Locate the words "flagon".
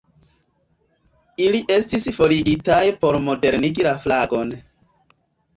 4.07-4.57